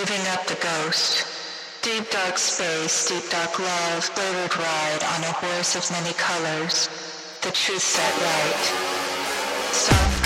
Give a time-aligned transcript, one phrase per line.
[0.00, 1.26] giving up the ghost.
[1.82, 6.88] Deep dark space, deep dark love, wayward ride on a horse of many colors.
[7.42, 8.64] The truth set right.
[9.72, 10.19] Soft